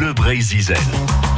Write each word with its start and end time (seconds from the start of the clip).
Bleu 0.00 0.14
Brésil. 0.14 1.29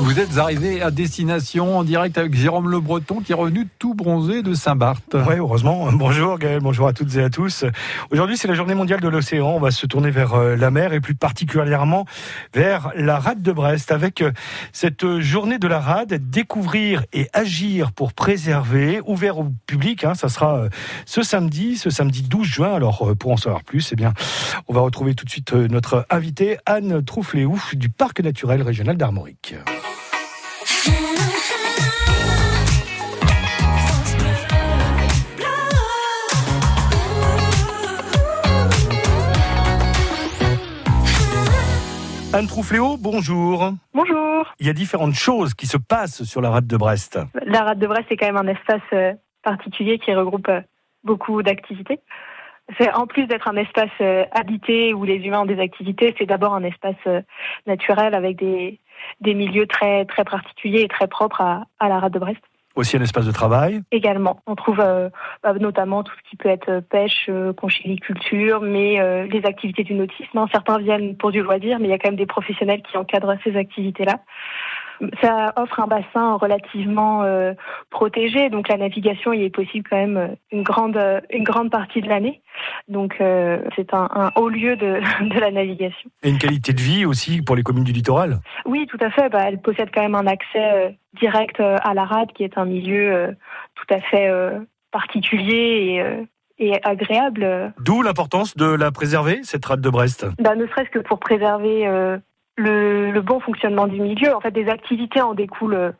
Vous 0.00 0.18
êtes 0.18 0.38
arrivé 0.38 0.82
à 0.82 0.90
destination 0.90 1.78
en 1.78 1.84
direct 1.84 2.18
avec 2.18 2.34
Jérôme 2.34 2.68
Le 2.68 2.80
Breton 2.80 3.20
qui 3.20 3.30
est 3.30 3.34
revenu 3.34 3.68
tout 3.78 3.94
bronzé 3.94 4.42
de 4.42 4.52
Saint-Barth. 4.52 5.14
Oui, 5.14 5.36
heureusement. 5.38 5.90
Bonjour 5.92 6.36
Gaël, 6.36 6.58
bonjour 6.60 6.88
à 6.88 6.92
toutes 6.92 7.14
et 7.14 7.22
à 7.22 7.30
tous. 7.30 7.64
Aujourd'hui, 8.10 8.36
c'est 8.36 8.48
la 8.48 8.54
journée 8.54 8.74
mondiale 8.74 9.00
de 9.00 9.06
l'océan. 9.08 9.46
On 9.46 9.60
va 9.60 9.70
se 9.70 9.86
tourner 9.86 10.10
vers 10.10 10.34
euh, 10.34 10.56
la 10.56 10.72
mer 10.72 10.92
et 10.94 11.00
plus 11.00 11.14
particulièrement 11.14 12.06
vers 12.54 12.90
la 12.96 13.20
rade 13.20 13.40
de 13.40 13.52
Brest 13.52 13.92
avec 13.92 14.20
euh, 14.20 14.32
cette 14.72 15.20
journée 15.20 15.58
de 15.58 15.68
la 15.68 15.78
rade, 15.78 16.28
découvrir 16.28 17.04
et 17.12 17.28
agir 17.32 17.92
pour 17.92 18.14
préserver, 18.14 19.00
ouvert 19.06 19.38
au 19.38 19.46
public. 19.66 20.02
Hein, 20.02 20.14
ça 20.14 20.28
sera 20.28 20.56
euh, 20.56 20.68
ce 21.06 21.22
samedi, 21.22 21.76
ce 21.76 21.90
samedi 21.90 22.22
12 22.22 22.46
juin. 22.46 22.74
Alors, 22.74 23.12
pour 23.18 23.30
en 23.30 23.36
savoir 23.36 23.62
plus, 23.62 23.90
eh 23.92 23.96
bien, 23.96 24.12
on 24.66 24.74
va 24.74 24.80
retrouver 24.80 25.14
tout 25.14 25.24
de 25.24 25.30
suite 25.30 25.52
notre 25.52 26.04
invitée 26.10 26.58
Anne 26.66 27.04
Trouffléouf 27.04 27.76
du 27.76 27.90
Parc 27.90 28.20
naturel 28.20 28.60
régional 28.60 28.96
d'Armorique. 28.96 29.54
Anne 42.34 42.48
Troufléo, 42.48 42.96
bonjour. 42.96 43.74
Bonjour. 43.94 44.52
Il 44.58 44.66
y 44.66 44.68
a 44.68 44.72
différentes 44.72 45.14
choses 45.14 45.54
qui 45.54 45.68
se 45.68 45.76
passent 45.76 46.24
sur 46.24 46.40
la 46.40 46.50
rade 46.50 46.66
de 46.66 46.76
Brest. 46.76 47.16
La 47.46 47.62
rade 47.62 47.78
de 47.78 47.86
Brest, 47.86 48.06
c'est 48.08 48.16
quand 48.16 48.26
même 48.26 48.36
un 48.36 48.48
espace 48.48 48.82
euh, 48.92 49.12
particulier 49.44 50.00
qui 50.00 50.12
regroupe 50.12 50.48
euh, 50.48 50.60
beaucoup 51.04 51.44
d'activités. 51.44 52.00
C'est 52.76 52.92
en 52.92 53.06
plus 53.06 53.28
d'être 53.28 53.46
un 53.46 53.54
espace 53.54 53.88
euh, 54.00 54.24
habité 54.32 54.94
où 54.94 55.04
les 55.04 55.14
humains 55.14 55.42
ont 55.42 55.46
des 55.46 55.60
activités, 55.60 56.12
c'est 56.18 56.26
d'abord 56.26 56.54
un 56.54 56.64
espace 56.64 57.22
naturel 57.68 58.16
avec 58.16 58.34
des, 58.38 58.80
des 59.20 59.34
milieux 59.34 59.68
très 59.68 60.04
très 60.04 60.24
particuliers 60.24 60.80
et 60.80 60.88
très 60.88 61.06
propres 61.06 61.40
à, 61.40 61.68
à 61.78 61.88
la 61.88 62.00
rade 62.00 62.14
de 62.14 62.18
Brest 62.18 62.42
aussi 62.74 62.96
un 62.96 63.02
espace 63.02 63.26
de 63.26 63.32
travail 63.32 63.82
Également. 63.92 64.40
On 64.46 64.54
trouve 64.54 64.80
euh, 64.80 65.08
bah, 65.42 65.52
notamment 65.54 66.02
tout 66.02 66.12
ce 66.16 66.30
qui 66.30 66.36
peut 66.36 66.48
être 66.48 66.80
pêche, 66.80 67.26
euh, 67.28 67.52
mais 68.62 69.00
euh, 69.00 69.26
les 69.26 69.44
activités 69.44 69.84
du 69.84 69.94
nautisme. 69.94 70.38
Hein. 70.38 70.46
Certains 70.52 70.78
viennent 70.78 71.16
pour 71.16 71.30
du 71.30 71.42
loisir, 71.42 71.78
mais 71.78 71.88
il 71.88 71.90
y 71.90 71.94
a 71.94 71.98
quand 71.98 72.08
même 72.08 72.16
des 72.16 72.26
professionnels 72.26 72.82
qui 72.82 72.96
encadrent 72.96 73.36
ces 73.44 73.56
activités-là. 73.56 74.20
Ça 75.20 75.52
offre 75.56 75.80
un 75.80 75.86
bassin 75.86 76.34
relativement 76.34 77.22
euh, 77.22 77.52
protégé, 77.90 78.48
donc 78.50 78.68
la 78.68 78.76
navigation 78.76 79.32
y 79.32 79.44
est 79.44 79.50
possible 79.50 79.88
quand 79.88 79.96
même 79.96 80.16
euh, 80.16 80.28
une 80.52 80.62
grande 80.62 80.96
euh, 80.96 81.20
une 81.30 81.44
grande 81.44 81.70
partie 81.70 82.00
de 82.00 82.08
l'année. 82.08 82.42
Donc 82.88 83.16
c'est 83.18 83.92
un, 83.92 84.08
un, 84.14 84.30
haut 84.36 84.48
lieu 84.48 84.76
de, 84.76 85.00
de, 85.34 85.40
la 85.40 85.50
navigation. 85.50 86.10
Et 86.22 86.30
une 86.30 86.38
qualité 86.38 86.72
de 86.72 86.80
vie 86.80 87.04
aussi 87.04 87.42
pour 87.42 87.56
les 87.56 87.62
communes 87.62 87.84
du 87.84 87.92
littoral? 87.92 88.38
Oui, 88.64 88.86
tout 88.86 88.98
à 89.00 89.10
fait. 89.10 89.28
Bah, 89.28 89.44
elle 89.46 89.60
possède 89.60 89.90
quand 89.92 90.02
même 90.02 90.14
un 90.14 90.26
accès 90.26 90.96
direct 91.14 91.60
à 91.60 91.94
la 91.94 92.04
rade, 92.04 92.32
qui 92.32 92.44
est 92.44 92.56
un 92.58 92.64
milieu 92.64 93.34
tout 93.74 93.94
à 93.94 94.00
fait 94.00 94.30
particulier 94.92 95.98
et 95.98 96.26
et 96.58 96.80
agréable. 96.84 97.72
D'où 97.80 98.02
l'importance 98.02 98.56
de 98.56 98.66
la 98.66 98.92
préserver, 98.92 99.40
cette 99.42 99.64
rade 99.64 99.80
de 99.80 99.90
Brest? 99.90 100.26
Bah, 100.38 100.54
Ne 100.54 100.66
serait-ce 100.66 100.90
que 100.90 101.00
pour 101.00 101.18
préserver 101.18 101.86
euh, 101.86 102.18
le, 102.56 103.10
le, 103.10 103.20
bon 103.20 103.40
fonctionnement 103.40 103.86
du 103.86 104.00
milieu. 104.00 104.34
En 104.34 104.40
fait, 104.40 104.50
des 104.50 104.68
activités 104.68 105.20
en 105.20 105.34
découlent, 105.34 105.94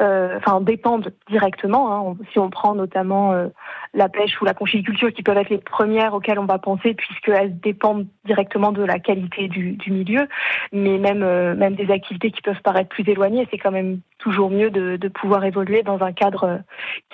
euh, 0.00 0.36
enfin 0.38 0.60
dépendent 0.60 1.12
directement. 1.28 2.10
Hein. 2.10 2.16
Si 2.32 2.38
on 2.38 2.48
prend 2.48 2.74
notamment 2.74 3.32
euh, 3.32 3.48
la 3.92 4.08
pêche 4.08 4.40
ou 4.40 4.44
la 4.44 4.54
conchiliculture, 4.54 5.12
qui 5.12 5.22
peuvent 5.22 5.36
être 5.36 5.50
les 5.50 5.58
premières 5.58 6.14
auxquelles 6.14 6.38
on 6.38 6.46
va 6.46 6.58
penser, 6.58 6.94
puisqu'elles 6.94 7.58
dépendent 7.60 8.06
directement 8.24 8.72
de 8.72 8.82
la 8.82 8.98
qualité 8.98 9.48
du, 9.48 9.72
du 9.72 9.90
milieu. 9.90 10.26
Mais 10.72 10.98
même 10.98 11.22
euh, 11.22 11.54
même 11.54 11.74
des 11.74 11.90
activités 11.90 12.30
qui 12.30 12.40
peuvent 12.40 12.62
paraître 12.62 12.88
plus 12.88 13.08
éloignées, 13.08 13.46
c'est 13.50 13.58
quand 13.58 13.72
même 13.72 14.00
toujours 14.18 14.50
mieux 14.50 14.70
de, 14.70 14.96
de, 14.96 15.08
pouvoir 15.08 15.44
évoluer 15.44 15.82
dans 15.82 16.02
un 16.02 16.12
cadre 16.12 16.60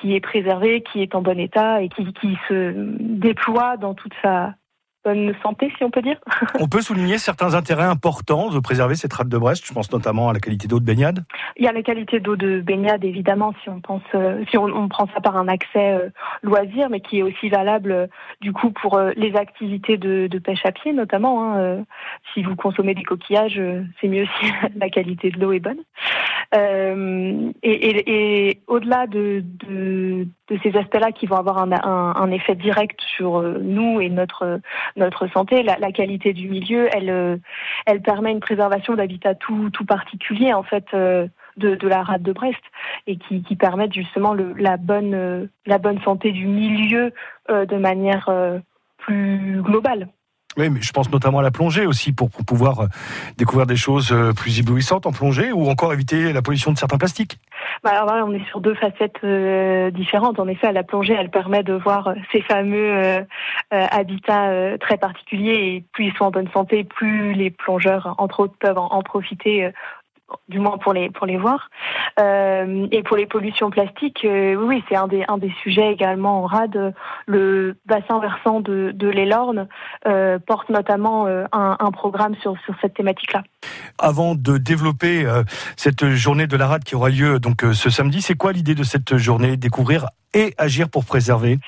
qui 0.01 0.15
est 0.15 0.21
préservé, 0.21 0.83
qui 0.83 1.03
est 1.03 1.15
en 1.15 1.23
bon 1.23 1.39
état 1.39 1.83
et 1.83 1.89
qui, 1.89 2.13
qui 2.13 2.37
se 2.49 2.73
déploie 3.01 3.77
dans 3.77 3.95
toute 3.95 4.15
sa 4.23 4.55
bonne 5.07 5.33
santé, 5.41 5.73
si 5.79 5.85
on 5.85 5.91
peut 5.91 6.03
dire. 6.03 6.19
on 6.61 6.67
peut 6.67 6.81
souligner 6.81 7.19
certains 7.19 7.55
intérêts 7.55 7.85
importants 7.85 8.51
de 8.51 8.59
préserver 8.59 8.97
cette 8.97 9.13
rade 9.13 9.29
de 9.29 9.39
Brest. 9.39 9.65
Je 9.65 9.73
pense 9.73 9.93
notamment 9.93 10.29
à 10.29 10.33
la 10.33 10.41
qualité 10.41 10.67
d'eau 10.67 10.81
de 10.81 10.85
baignade. 10.85 11.25
Il 11.57 11.65
y 11.65 11.69
a 11.69 11.73
la 11.73 11.83
qualité 11.83 12.19
d'eau 12.19 12.35
de 12.35 12.61
baignade, 12.61 13.05
évidemment, 13.05 13.55
si 13.63 13.69
on 13.69 13.81
pense, 13.81 14.03
euh, 14.17 14.45
si 14.51 14.59
on, 14.59 14.89
prend 14.89 15.07
ça 15.15 15.21
par 15.21 15.37
un 15.37 15.47
accès 15.47 15.93
euh, 15.93 16.09
loisir, 16.43 16.91
mais 16.91 17.01
qui 17.01 17.19
est 17.19 17.23
aussi 17.23 17.49
valable 17.49 17.93
euh, 17.93 18.07
du 18.41 18.53
coup 18.53 18.71
pour 18.71 18.99
les 19.17 19.37
activités 19.37 19.97
de, 19.97 20.39
pêche 20.39 20.67
à 20.67 20.73
pied, 20.73 20.93
notamment. 20.93 21.55
Hein, 21.55 21.85
si 22.35 22.43
vous 22.43 22.57
consommez 22.57 22.95
des 22.95 23.05
coquillages, 23.05 23.61
c'est 24.01 24.09
mieux 24.09 24.27
si 24.39 24.47
la 24.77 24.91
qualité 24.91 25.31
de 25.31 25.41
l'eau 25.41 25.53
est 25.53 25.61
bonne. 25.61 25.81
Et, 26.53 28.61
au-delà 28.67 29.07
de, 29.07 29.45
de, 29.67 30.27
ces 30.63 30.77
aspects-là 30.77 31.13
qui 31.13 31.27
vont 31.27 31.37
avoir 31.37 31.59
un, 31.59 31.73
un 31.73 32.31
effet 32.31 32.55
direct 32.55 33.01
sur 33.17 33.43
nous 33.43 34.01
et 34.01 34.09
notre 34.09 34.61
notre 34.97 35.27
santé. 35.29 35.63
La, 35.63 35.79
la 35.79 35.93
qualité 35.93 36.33
du 36.33 36.49
milieu, 36.49 36.89
elle, 36.93 37.11
euh, 37.11 37.37
elle 37.87 38.03
permet 38.03 38.33
une 38.33 38.41
préservation 38.41 38.95
d'habitat 38.95 39.35
tout, 39.35 39.71
tout 39.71 39.85
particulier 39.85 40.53
en 40.53 40.63
fait. 40.63 40.87
Euh, 40.95 41.27
de, 41.57 41.75
de, 41.75 41.89
la 41.89 42.03
rade 42.03 42.23
de 42.23 42.35
Brest 42.35 42.61
et 43.07 43.17
qui, 43.17 43.43
qui 43.43 43.57
permettent 43.57 43.95
justement 43.95 44.35
le, 44.35 44.53
la 44.59 44.77
bonne 44.77 45.15
euh, 45.15 45.47
la 45.65 45.79
bonne 45.79 45.99
santé 46.03 46.31
du 46.31 46.47
milieu 46.47 47.15
de 47.49 47.77
manière 47.77 48.29
plus 48.99 49.63
globale. 49.63 50.09
Oui, 50.57 50.71
mais 50.71 50.81
je 50.81 50.91
pense 50.91 51.11
notamment 51.11 51.41
à 51.41 51.43
la 51.43 51.51
plongée 51.51 51.87
aussi 51.87 52.13
pour, 52.13 52.31
pouvoir 52.31 52.81
euh, 52.81 52.87
découvrir 53.37 53.67
des 53.67 53.77
choses 53.77 54.11
euh, 54.11 54.33
plus 54.33 54.59
éblouissantes 54.59 55.05
en 55.05 55.13
plongée 55.13 55.53
ou 55.53 55.69
encore 55.69 55.93
éviter 55.93 56.33
la 56.33 56.41
pollution 56.41 56.73
de 56.73 56.79
certains 56.79 56.97
plastiques. 56.97 57.39
Bah 57.85 57.91
alors 57.91 58.27
on 58.27 58.33
est 58.33 58.45
sur 58.49 58.61
deux 58.61 58.75
facettes 58.75 59.23
euh, 59.23 59.91
différentes. 59.91 60.41
En 60.41 60.49
effet, 60.49 60.73
la 60.73 60.83
plongée, 60.83 61.15
elle 61.19 61.31
permet 61.31 61.63
de 61.63 61.75
voir 61.75 62.15
ces 62.33 62.41
fameux 62.41 63.27
habitats 63.71 64.79
très 64.79 64.97
particuliers 64.97 65.53
et 65.53 65.85
plus 65.93 66.07
ils 66.07 66.13
sont 66.15 66.25
en 66.25 66.31
bonne 66.31 66.49
santé, 66.53 66.85
plus 66.85 67.35
les 67.35 67.51
plongeurs, 67.51 68.15
entre 68.19 68.41
autres, 68.41 68.55
peuvent 68.59 68.79
en 68.79 69.03
profiter 69.03 69.71
du 70.49 70.59
moins 70.59 70.79
pour 70.79 70.93
les 70.93 71.11
pour 71.11 71.27
les 71.27 71.37
voir. 71.37 71.71
Euh, 72.19 72.87
et 72.91 73.03
pour 73.03 73.17
les 73.17 73.27
pollutions 73.27 73.71
plastiques, 73.71 74.25
euh, 74.25 74.55
oui, 74.55 74.83
c'est 74.89 74.97
un 74.97 75.07
des 75.07 75.25
un 75.29 75.37
des 75.37 75.53
sujets 75.63 75.93
également 75.93 76.43
en 76.43 76.47
rade. 76.47 76.95
Le 77.27 77.77
bassin 77.85 78.19
versant 78.21 78.61
de, 78.61 78.91
de 78.95 79.09
l'Elorne 79.09 79.69
euh, 80.07 80.39
porte 80.39 80.71
notamment 80.71 81.27
un, 81.27 81.77
un, 81.79 81.91
programme 81.91 82.35
sur 82.37 82.57
sur 82.65 82.75
cette 82.81 82.95
thématique-là. 82.95 83.43
Avant 83.99 84.35
de 84.35 84.57
développer 84.59 85.27
cette 85.77 86.07
journée 86.11 86.47
de 86.47 86.57
la 86.57 86.67
rade 86.67 86.85
qui 86.85 86.95
aura 86.95 87.11
lieu 87.11 87.39
donc 87.39 87.63
ce 87.73 87.91
samedi, 87.91 88.23
c'est 88.23 88.35
quoi 88.35 88.53
l'idée 88.53 88.75
de 88.75 88.83
cette 88.83 89.17
journée 89.17 89.57
Découvrir 89.57 90.07
et 90.35 90.55
agir 90.59 90.89
pour 90.89 91.05
préserver? 91.05 91.59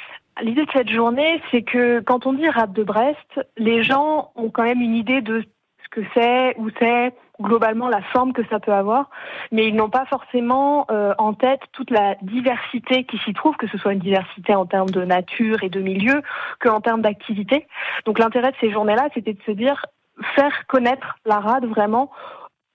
L'idée 0.43 0.65
de 0.65 0.71
cette 0.73 0.91
journée, 0.91 1.43
c'est 1.51 1.63
que 1.63 2.01
quand 2.01 2.27
on 2.27 2.33
dit 2.33 2.49
rade 2.49 2.73
de 2.73 2.85
Brest, 2.85 3.41
les 3.57 3.83
gens 3.83 4.31
ont 4.37 4.51
quand 4.51 4.63
même 4.63 4.81
une 4.81 4.95
idée 4.95 5.21
de 5.21 5.45
que 5.91 6.01
c'est, 6.15 6.57
où 6.59 6.69
c'est, 6.79 7.13
globalement 7.41 7.89
la 7.89 8.03
forme 8.03 8.33
que 8.33 8.45
ça 8.49 8.59
peut 8.59 8.73
avoir, 8.73 9.11
mais 9.53 9.69
ils 9.69 9.75
n'ont 9.75 9.91
pas 9.91 10.07
forcément 10.07 10.87
euh, 10.91 11.15
en 11.19 11.35
tête 11.35 11.61
toute 11.73 11.91
la 11.91 12.17
diversité 12.23 13.05
qui 13.05 13.19
s'y 13.19 13.33
trouve, 13.33 13.57
que 13.57 13.69
ce 13.69 13.79
soit 13.79 13.93
une 13.93 14.01
diversité 14.01 14.55
en 14.55 14.67
termes 14.67 14.91
de 14.91 15.05
nature 15.05 15.63
et 15.63 15.69
de 15.69 15.81
milieu, 15.81 16.23
qu'en 16.61 16.81
termes 16.81 17.03
d'activité. 17.03 17.67
Donc 18.07 18.19
l'intérêt 18.19 18.51
de 18.51 18.57
ces 18.61 18.73
journées-là, 18.73 19.09
c'était 19.15 19.35
de 19.35 19.43
se 19.47 19.53
dire 19.53 19.87
faire 20.35 20.67
connaître 20.67 21.17
la 21.25 21.39
rade 21.39 21.67
vraiment 21.67 22.11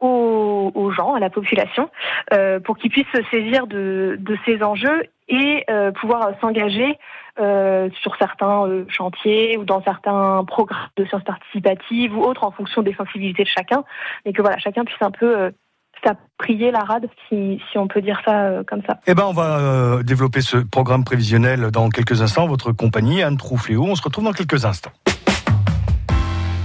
aux, 0.03 0.91
gens, 0.91 1.13
à 1.13 1.19
la 1.19 1.29
population, 1.29 1.89
euh, 2.33 2.59
pour 2.59 2.77
qu'ils 2.77 2.91
puissent 2.91 3.05
se 3.13 3.23
saisir 3.31 3.67
de, 3.67 4.19
ces 4.45 4.61
enjeux 4.63 5.03
et 5.29 5.63
euh, 5.69 5.91
pouvoir 5.91 6.31
s'engager 6.41 6.97
euh, 7.39 7.89
sur 8.01 8.15
certains 8.17 8.85
chantiers 8.89 9.57
ou 9.57 9.63
dans 9.63 9.81
certains 9.83 10.43
programmes 10.45 10.89
de 10.97 11.05
sciences 11.05 11.23
participatives 11.23 12.15
ou 12.15 12.21
autres 12.21 12.43
en 12.43 12.51
fonction 12.51 12.81
des 12.81 12.93
sensibilités 12.93 13.43
de 13.43 13.49
chacun, 13.49 13.83
mais 14.25 14.33
que 14.33 14.41
voilà, 14.41 14.57
chacun 14.57 14.83
puisse 14.83 15.01
un 15.01 15.11
peu 15.11 15.37
euh, 15.37 15.51
s'apprier 16.03 16.71
la 16.71 16.81
rade, 16.81 17.07
si, 17.29 17.59
on 17.75 17.87
peut 17.87 18.01
dire 18.01 18.19
ça 18.25 18.63
comme 18.67 18.81
ça. 18.85 18.99
Eh 19.07 19.13
ben, 19.13 19.23
on 19.25 19.31
va 19.31 20.03
développer 20.03 20.41
ce 20.41 20.57
programme 20.57 21.05
prévisionnel 21.05 21.71
dans 21.71 21.87
quelques 21.87 22.21
instants. 22.21 22.45
Votre 22.45 22.73
compagnie, 22.73 23.23
Anne 23.23 23.37
Troufléo, 23.37 23.83
on 23.83 23.95
se 23.95 24.03
retrouve 24.03 24.25
dans 24.25 24.33
quelques 24.33 24.65
instants. 24.65 24.91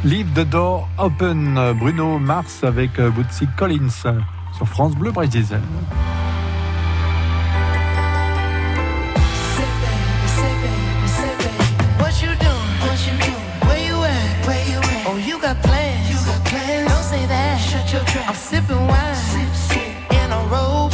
Leave 0.05 0.33
the 0.35 0.45
door 0.45 0.89
open, 0.99 1.55
Bruno 1.79 2.19
Mars 2.19 2.63
avec 2.63 3.01
Bootsy 3.01 3.47
Collins 3.57 3.91
sur 4.57 4.67
France 4.67 4.95
Bleu 4.95 5.11
Brésil. 5.11 5.61
I'm 18.29 18.35
sipping 18.35 18.87
wine. 18.87 19.15
Sip, 19.15 19.55
sip. 19.55 20.13
in 20.13 20.33
a 20.33 20.39
robe. 20.51 20.93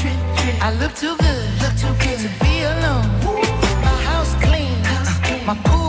I 0.63 0.73
look 0.79 0.95
too 0.95 1.17
good, 1.17 1.63
look 1.63 1.75
too 1.77 1.93
good. 1.99 2.21
To 2.21 2.29
be 2.45 2.63
alone. 2.63 3.07
My 3.83 3.97
house 4.07 4.35
clean, 4.41 4.79
my 5.45 5.57
pool 5.65 5.84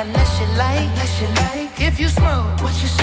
unless 0.00 0.40
you 0.40 0.46
like. 0.56 0.88
Unless 0.88 1.20
you 1.20 1.28
like. 1.28 1.80
If 1.80 2.00
you 2.00 2.08
smoke, 2.08 2.62
what 2.62 2.74
you 2.82 2.99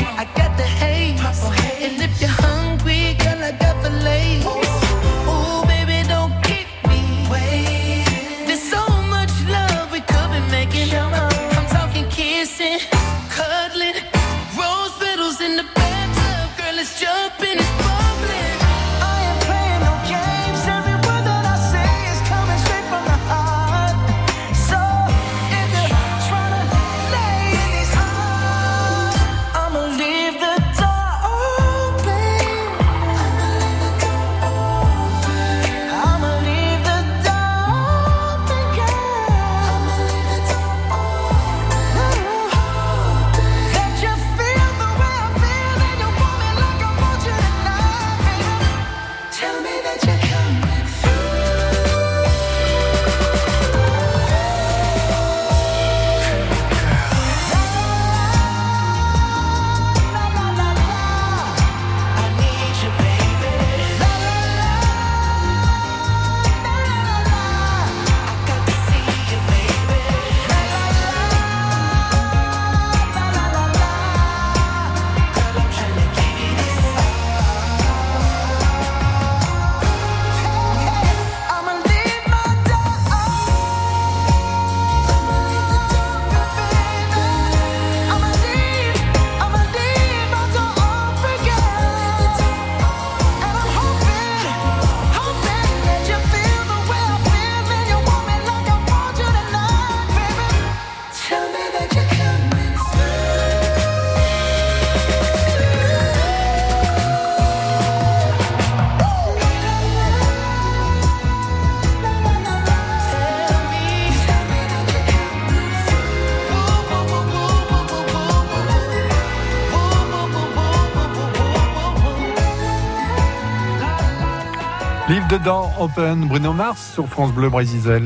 Livre 125.10 125.28
dedans, 125.30 125.72
Open, 125.80 126.28
Bruno 126.28 126.52
Mars 126.52 126.92
sur 126.94 127.08
France 127.08 127.32
Bleu 127.32 127.50
Brésil. 127.50 128.04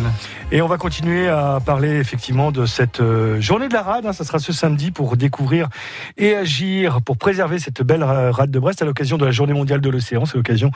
Et 0.52 0.62
on 0.62 0.68
va 0.68 0.78
continuer 0.78 1.28
à 1.28 1.60
parler 1.66 1.96
effectivement 1.98 2.52
de 2.52 2.68
cette 2.68 3.00
euh, 3.00 3.42
journée 3.42 3.68
de 3.70 3.74
la 3.74 3.82
rade. 3.82 4.06
hein. 4.06 4.14
Ça 4.14 4.24
sera 4.24 4.38
ce 4.38 4.54
samedi 4.54 4.92
pour 4.92 5.18
découvrir 5.18 5.68
et 6.18 6.36
agir 6.36 7.02
pour 7.02 7.18
préserver 7.18 7.58
cette 7.58 7.82
belle 7.82 8.04
rade 8.04 8.52
de 8.52 8.60
Brest 8.60 8.84
à 8.84 8.86
l'occasion 8.86 9.18
de 9.18 9.26
la 9.26 9.32
journée 9.32 9.54
mondiale 9.54 9.82
de 9.82 9.90
l'océan. 9.90 10.26
C'est 10.26 10.36
l'occasion 10.38 10.70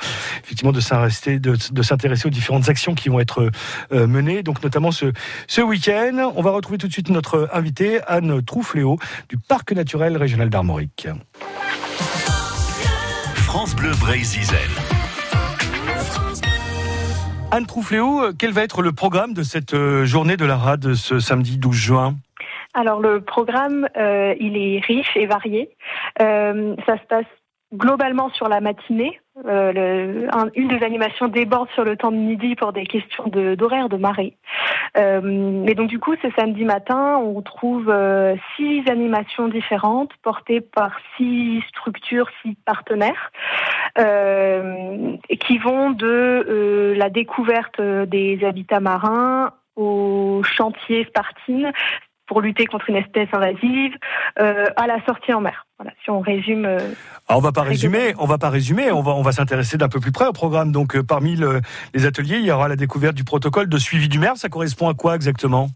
effectivement 0.43 0.71
de 0.71 0.79
s'intéresser 0.79 1.37
de, 1.37 1.57
de 1.71 1.81
s'intéresser 1.83 2.25
aux 2.27 2.31
différentes 2.31 2.69
actions 2.69 2.95
qui 2.95 3.09
vont 3.09 3.19
être 3.19 3.51
euh, 3.91 4.07
menées. 4.07 4.41
Donc 4.41 4.63
notamment 4.63 4.91
ce, 4.91 5.13
ce 5.47 5.61
week-end. 5.61 6.31
On 6.35 6.41
va 6.41 6.49
retrouver 6.49 6.79
tout 6.79 6.87
de 6.87 6.93
suite 6.93 7.09
notre 7.11 7.49
invitée 7.53 7.99
Anne 8.07 8.41
Troufléau 8.43 8.97
du 9.29 9.37
Parc 9.37 9.73
naturel 9.73 10.17
régional 10.17 10.49
d'Armorique. 10.49 11.07
France 13.35 13.75
Bleu 13.75 13.91
Brésil. 13.99 14.41
Anne 17.55 17.67
Troufléau, 17.67 18.21
euh, 18.21 18.33
quel 18.37 18.51
va 18.51 18.63
être 18.63 18.81
le 18.81 18.91
programme 18.91 19.33
de 19.33 19.41
cette 19.41 19.73
euh, 19.73 20.03
journée 20.03 20.35
de 20.35 20.43
la 20.43 20.57
rade 20.57 20.93
ce 20.93 21.19
samedi 21.19 21.57
12 21.57 21.73
juin? 21.73 22.15
Alors 22.73 22.99
le 22.99 23.21
programme, 23.21 23.87
euh, 23.95 24.35
il 24.41 24.57
est 24.57 24.81
riche 24.85 25.15
et 25.15 25.25
varié. 25.25 25.69
Ça 26.19 26.97
se 26.97 27.07
passe 27.07 27.25
globalement 27.73 28.29
sur 28.31 28.49
la 28.49 28.59
matinée. 28.59 29.21
Une 29.45 30.67
des 30.67 30.83
animations 30.83 31.29
déborde 31.29 31.69
sur 31.69 31.85
le 31.85 31.95
temps 31.95 32.11
de 32.11 32.17
midi 32.17 32.55
pour 32.55 32.73
des 32.73 32.85
questions 32.85 33.27
d'horaire 33.27 33.87
de, 33.87 33.95
marée. 33.95 34.35
Et 34.97 35.75
donc 35.75 35.87
du 35.87 35.99
coup, 35.99 36.15
ce 36.21 36.27
samedi 36.37 36.63
matin, 36.63 37.17
on 37.17 37.41
trouve 37.41 37.93
six 38.55 38.83
animations 38.89 39.47
différentes 39.47 40.11
portées 40.23 40.61
par 40.61 40.91
six 41.15 41.61
structures, 41.69 42.29
six 42.41 42.55
partenaires, 42.65 43.31
qui 43.97 45.57
vont 45.57 45.91
de 45.91 46.45
la 46.97 47.09
découverte 47.09 47.81
des 47.81 48.39
habitats 48.43 48.79
marins 48.79 49.51
au 49.75 50.41
chantier 50.43 51.05
Spartine 51.05 51.71
pour 52.27 52.41
lutter 52.41 52.65
contre 52.65 52.89
une 52.89 52.95
espèce 52.95 53.29
invasive, 53.33 53.93
euh, 54.39 54.65
à 54.77 54.87
la 54.87 55.03
sortie 55.05 55.31
en 55.31 55.41
mer. 55.41 55.67
Voilà, 55.77 55.91
si 56.03 56.09
on 56.09 56.21
résume. 56.21 56.65
euh, 56.65 56.79
Alors 57.27 57.37
on 57.37 57.41
va 57.41 57.51
pas 57.51 57.61
résumer, 57.61 58.13
on 58.17 58.25
va 58.25 58.39
pas 58.39 58.49
résumer, 58.49 58.91
on 58.91 59.01
va 59.03 59.11
on 59.11 59.21
va 59.21 59.31
s'intéresser 59.31 59.77
d'un 59.77 59.89
peu 59.89 59.99
plus 59.99 60.11
près 60.11 60.25
au 60.25 60.31
programme. 60.33 60.71
Donc 60.71 60.95
euh, 60.95 61.03
parmi 61.03 61.35
le- 61.35 61.61
les 61.93 62.05
ateliers, 62.07 62.37
il 62.37 62.45
y 62.45 62.51
aura 62.51 62.67
la 62.67 62.75
découverte 62.77 63.13
du 63.13 63.23
protocole 63.25 63.69
de 63.69 63.77
suivi 63.77 64.07
du 64.09 64.17
maire. 64.17 64.37
Ça 64.37 64.49
correspond 64.49 64.89
à 64.89 64.95
quoi 64.95 65.13
exactement? 65.15 65.67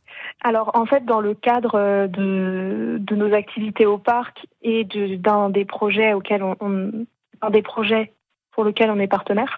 Alors, 0.43 0.71
en 0.73 0.85
fait, 0.85 1.05
dans 1.05 1.19
le 1.19 1.33
cadre 1.35 1.75
euh, 1.75 2.07
de, 2.07 2.97
de 2.99 3.15
nos 3.15 3.31
activités 3.35 3.85
au 3.85 3.97
parc 3.99 4.47
et 4.63 4.85
de- 4.85 5.17
d'un 5.17 5.49
des 5.51 5.65
projets 5.65 6.13
auxquels 6.13 6.41
on, 6.43 6.55
on- 6.61 7.05
un 7.41 7.49
des 7.51 7.61
projets 7.61 8.13
pour 8.59 8.65
lequel 8.65 8.91
on 8.91 8.99
est 8.99 9.07
partenaire, 9.07 9.57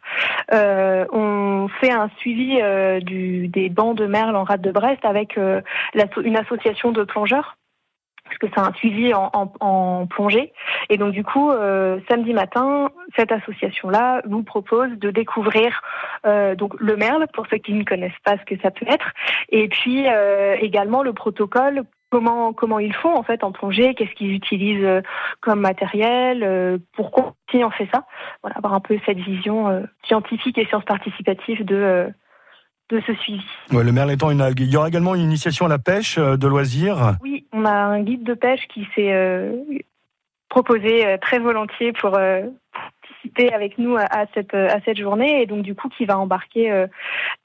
euh, 0.53 1.08
on 1.12 1.67
fait 1.79 1.89
un 1.91 2.08
suivi 2.20 2.60
euh, 2.62 3.00
des 3.01 3.70
bancs 3.70 3.98
de 3.98 4.05
merle 4.05 4.36
en 4.36 4.43
rade 4.43 4.62
de 4.62 4.72
Brest 4.72 5.03
avec 5.03 5.39
euh, 5.39 5.60
une 6.24 6.38
association 6.38 6.91
de 6.91 7.03
plongeurs. 7.03 7.58
Parce 8.25 8.38
que 8.38 8.48
c'est 8.53 8.62
un 8.62 8.72
suivi 8.74 9.12
en, 9.15 10.05
plongée. 10.05 10.53
Et 10.91 10.98
donc, 10.98 11.13
du 11.13 11.24
coup, 11.24 11.51
samedi 12.08 12.34
matin, 12.34 12.89
cette 13.17 13.31
association-là 13.31 14.22
vous 14.25 14.43
propose 14.43 14.91
de 14.91 15.10
découvrir 15.10 15.81
donc 16.55 16.79
le 16.79 16.96
merle, 16.96 17.25
pour 17.34 17.48
ceux 17.48 17.58
qui 17.58 17.74
ne 17.74 17.84
connaissent 17.84 18.22
pas 18.24 18.38
ce 18.38 18.46
que 18.46 18.62
ça 18.62 18.72
peut 18.72 18.86
être, 18.88 19.12
et 19.50 19.67
puis 19.67 20.05
également 20.62 21.03
le 21.03 21.12
protocole, 21.12 21.84
comment 22.11 22.53
comment 22.53 22.77
ils 22.77 22.93
font 22.93 23.15
en 23.15 23.23
fait 23.23 23.43
en 23.43 23.51
plongée, 23.51 23.95
qu'est-ce 23.95 24.13
qu'ils 24.13 24.33
utilisent 24.33 24.83
euh, 24.83 25.01
comme 25.39 25.61
matériel, 25.61 26.43
euh, 26.43 26.77
pourquoi 26.93 27.33
qui 27.49 27.63
on 27.63 27.71
fait 27.71 27.89
ça. 27.91 28.05
Voilà, 28.43 28.57
avoir 28.57 28.73
un 28.73 28.79
peu 28.79 28.99
cette 29.05 29.17
vision 29.17 29.69
euh, 29.69 29.81
scientifique 30.05 30.57
et 30.57 30.65
science 30.65 30.85
participative 30.85 31.65
de 31.65 32.13
de 32.89 33.01
ce 33.07 33.13
suivi. 33.15 33.45
Ouais, 33.71 33.85
Le 33.85 33.93
merle 33.93 34.11
étant 34.11 34.31
une 34.31 34.41
algue. 34.41 34.59
Il 34.59 34.69
y 34.69 34.75
aura 34.75 34.89
également 34.89 35.15
une 35.15 35.21
initiation 35.21 35.65
à 35.65 35.69
la 35.69 35.79
pêche 35.79 36.19
de 36.19 36.47
loisirs. 36.47 37.15
Oui, 37.21 37.47
on 37.53 37.63
a 37.63 37.71
un 37.71 38.01
guide 38.01 38.23
de 38.23 38.33
pêche 38.33 38.67
qui 38.67 38.85
s'est 38.93 39.49
proposé 40.49 41.17
très 41.21 41.39
volontiers 41.39 41.93
pour 41.93 42.19
participer 43.11 43.53
avec 43.53 43.77
nous 43.77 43.97
à, 43.97 44.25
cette 44.33 44.53
à 44.53 44.79
cette 44.85 44.97
journée 44.97 45.41
et 45.41 45.45
donc 45.45 45.61
du 45.61 45.75
coup 45.75 45.89
qui 45.89 46.05
va 46.05 46.17
embarquer 46.17 46.71
euh, 46.71 46.87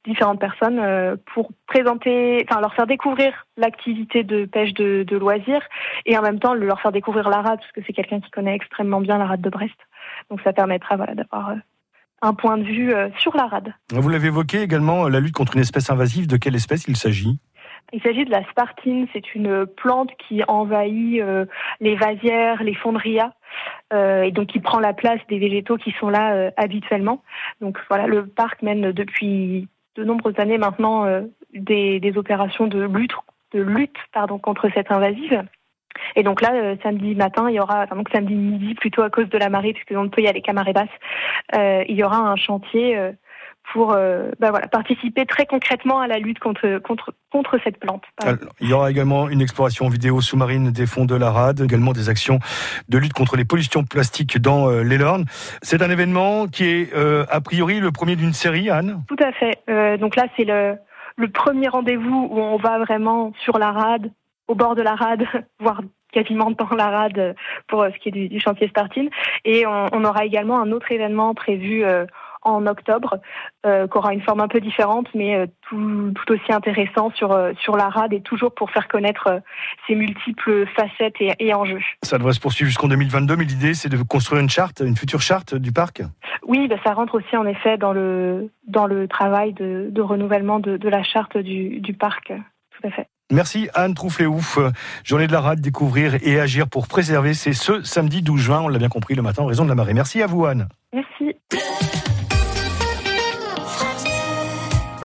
différentes 0.06 0.40
personnes 0.40 0.78
euh, 0.78 1.16
pour 1.34 1.50
présenter, 1.66 2.44
enfin 2.48 2.60
leur 2.60 2.74
faire 2.74 2.86
découvrir 2.86 3.46
l'activité 3.56 4.22
de 4.22 4.44
pêche 4.44 4.74
de, 4.74 5.16
loisirs 5.16 5.62
et 6.04 6.16
en 6.16 6.22
même 6.22 6.38
temps 6.38 6.54
leur 6.54 6.80
faire 6.80 6.92
découvrir 6.92 7.28
la 7.28 7.40
rade 7.40 7.58
parce 7.60 7.72
que 7.72 7.80
c'est 7.86 7.92
quelqu'un 7.92 8.20
qui 8.20 8.30
connaît 8.30 8.54
extrêmement 8.54 9.00
bien 9.00 9.18
la 9.18 9.26
rade 9.26 9.40
de 9.40 9.50
Brest. 9.50 9.76
Donc 10.30 10.40
ça 10.42 10.52
permettra 10.52 10.96
voilà 10.96 11.14
d'avoir 11.14 11.50
euh, 11.50 11.54
un 12.22 12.34
point 12.34 12.58
de 12.58 12.64
vue 12.64 12.94
sur 13.18 13.36
la 13.36 13.46
rade. 13.46 13.74
Vous 13.92 14.08
l'avez 14.08 14.28
évoqué 14.28 14.62
également, 14.62 15.06
la 15.06 15.20
lutte 15.20 15.34
contre 15.34 15.54
une 15.54 15.60
espèce 15.60 15.90
invasive. 15.90 16.26
De 16.26 16.38
quelle 16.38 16.56
espèce 16.56 16.88
il 16.88 16.96
s'agit? 16.96 17.38
Il 17.92 18.02
s'agit 18.02 18.24
de 18.24 18.30
la 18.30 18.42
spartine, 18.50 19.06
c'est 19.12 19.34
une 19.34 19.64
plante 19.64 20.10
qui 20.26 20.42
envahit 20.48 21.20
euh, 21.20 21.46
les 21.80 21.94
vasières, 21.94 22.62
les 22.62 22.74
fondrias, 22.74 23.32
euh, 23.92 24.22
et 24.22 24.32
donc 24.32 24.48
qui 24.48 24.58
prend 24.58 24.80
la 24.80 24.92
place 24.92 25.20
des 25.28 25.38
végétaux 25.38 25.76
qui 25.76 25.92
sont 25.92 26.08
là 26.08 26.34
euh, 26.34 26.50
habituellement. 26.56 27.22
Donc 27.60 27.78
voilà, 27.88 28.06
le 28.08 28.26
parc 28.26 28.62
mène 28.62 28.90
depuis 28.90 29.68
de 29.94 30.04
nombreuses 30.04 30.38
années 30.38 30.58
maintenant 30.58 31.06
des, 31.54 32.00
des, 32.00 32.18
opérations 32.18 32.66
de 32.66 32.82
lutte, 32.82 33.14
de 33.52 33.62
lutte 33.62 33.96
pardon, 34.12 34.38
contre 34.38 34.68
cette 34.74 34.90
invasive. 34.90 35.44
Et 36.16 36.22
donc 36.22 36.42
là, 36.42 36.76
samedi 36.82 37.14
matin, 37.14 37.48
il 37.48 37.54
y 37.54 37.60
aura, 37.60 37.86
donc 37.86 38.10
samedi 38.12 38.34
midi 38.34 38.74
plutôt 38.74 39.00
à 39.00 39.08
cause 39.08 39.30
de 39.30 39.38
la 39.38 39.48
marée, 39.48 39.72
puisque 39.72 39.98
on 39.98 40.10
peut 40.10 40.20
y 40.20 40.28
aller 40.28 40.42
qu'à 40.42 40.52
marée 40.52 40.74
basse, 40.74 40.90
il 41.88 41.96
y 41.96 42.04
aura 42.04 42.18
un 42.18 42.36
chantier 42.36 43.12
pour 43.76 43.92
euh, 43.92 44.30
bah 44.40 44.50
voilà, 44.50 44.68
participer 44.68 45.26
très 45.26 45.44
concrètement 45.44 46.00
à 46.00 46.06
la 46.06 46.18
lutte 46.18 46.38
contre, 46.38 46.78
contre, 46.78 47.12
contre 47.30 47.58
cette 47.62 47.78
plante. 47.78 48.04
il 48.58 48.70
y 48.70 48.72
aura 48.72 48.90
également 48.90 49.28
une 49.28 49.42
exploration 49.42 49.90
vidéo 49.90 50.22
sous-marine 50.22 50.70
des 50.70 50.86
fonds 50.86 51.04
de 51.04 51.14
la 51.14 51.30
rade, 51.30 51.60
également 51.60 51.92
des 51.92 52.08
actions 52.08 52.38
de 52.88 52.96
lutte 52.96 53.12
contre 53.12 53.36
les 53.36 53.44
pollutions 53.44 53.84
plastiques 53.84 54.38
dans 54.38 54.70
euh, 54.70 54.82
l'Elorn. 54.82 55.26
C'est 55.60 55.82
un 55.82 55.90
événement 55.90 56.46
qui 56.46 56.64
est 56.64 56.94
euh, 56.94 57.26
a 57.28 57.42
priori 57.42 57.78
le 57.78 57.92
premier 57.92 58.16
d'une 58.16 58.32
série, 58.32 58.70
Anne? 58.70 59.02
Tout 59.08 59.22
à 59.22 59.30
fait. 59.32 59.58
Euh, 59.68 59.98
donc 59.98 60.16
là, 60.16 60.24
c'est 60.38 60.44
le, 60.44 60.76
le 61.16 61.28
premier 61.28 61.68
rendez-vous 61.68 62.28
où 62.30 62.40
on 62.40 62.56
va 62.56 62.78
vraiment 62.78 63.34
sur 63.44 63.58
la 63.58 63.72
rade, 63.72 64.10
au 64.48 64.54
bord 64.54 64.74
de 64.74 64.80
la 64.80 64.94
rade, 64.94 65.26
voire 65.60 65.82
quasiment 66.12 66.50
dans 66.50 66.74
la 66.74 66.88
rade 66.88 67.36
pour 67.68 67.84
ce 67.84 67.98
qui 67.98 68.08
est 68.08 68.12
du, 68.12 68.28
du 68.30 68.40
chantier 68.40 68.68
Startine. 68.68 69.10
Et 69.44 69.66
on, 69.66 69.88
on, 69.92 70.02
aura 70.06 70.24
également 70.24 70.58
un 70.62 70.72
autre 70.72 70.90
événement 70.90 71.34
prévu 71.34 71.84
en 72.46 72.66
octobre, 72.66 73.18
euh, 73.66 73.86
qui 73.86 73.98
aura 73.98 74.14
une 74.14 74.22
forme 74.22 74.40
un 74.40 74.48
peu 74.48 74.60
différente, 74.60 75.08
mais 75.14 75.34
euh, 75.34 75.46
tout, 75.68 76.12
tout, 76.14 76.32
aussi 76.32 76.52
intéressant 76.52 77.10
sur, 77.14 77.32
euh, 77.32 77.52
sur 77.60 77.76
la 77.76 77.88
rade 77.88 78.12
et 78.12 78.20
toujours 78.20 78.54
pour 78.54 78.70
faire 78.70 78.88
connaître 78.88 79.26
euh, 79.26 79.40
ses 79.86 79.94
multiples 79.94 80.66
facettes 80.68 81.16
et, 81.20 81.32
et, 81.40 81.54
enjeux. 81.54 81.80
Ça 82.02 82.18
devrait 82.18 82.32
se 82.32 82.40
poursuivre 82.40 82.68
jusqu'en 82.68 82.88
2022, 82.88 83.36
mais 83.36 83.44
l'idée 83.44 83.74
c'est 83.74 83.88
de 83.88 84.00
construire 84.02 84.40
une 84.40 84.48
charte, 84.48 84.80
une 84.80 84.96
future 84.96 85.20
charte 85.20 85.54
du 85.54 85.72
parc? 85.72 86.02
Oui, 86.46 86.68
bah, 86.68 86.76
ça 86.84 86.92
rentre 86.92 87.16
aussi 87.16 87.36
en 87.36 87.46
effet 87.46 87.76
dans 87.76 87.92
le, 87.92 88.50
dans 88.66 88.86
le 88.86 89.08
travail 89.08 89.52
de, 89.52 89.88
de 89.90 90.02
renouvellement 90.02 90.60
de, 90.60 90.76
de, 90.76 90.88
la 90.88 91.02
charte 91.02 91.36
du, 91.36 91.80
du 91.80 91.94
parc, 91.94 92.28
tout 92.28 92.86
à 92.86 92.90
fait. 92.90 93.08
Merci 93.32 93.68
Anne 93.74 93.94
Troufflet-Ouf. 93.94 94.58
Journée 95.02 95.26
de 95.26 95.32
la 95.32 95.40
rade, 95.40 95.60
découvrir 95.60 96.14
et 96.22 96.38
agir 96.38 96.68
pour 96.68 96.86
préserver. 96.86 97.34
C'est 97.34 97.54
ce 97.54 97.82
samedi 97.82 98.22
12 98.22 98.40
juin, 98.40 98.60
on 98.60 98.68
l'a 98.68 98.78
bien 98.78 98.88
compris 98.88 99.16
le 99.16 99.22
matin 99.22 99.42
en 99.42 99.46
raison 99.46 99.64
de 99.64 99.68
la 99.68 99.74
marée. 99.74 99.94
Merci 99.94 100.22
à 100.22 100.28
vous 100.28 100.46
Anne. 100.46 100.68
Merci. 100.92 101.34